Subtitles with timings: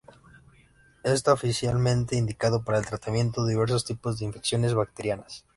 [1.03, 5.45] Esta oficialmente indicado para el tratamiento diversos tipos de infecciones bacterianas.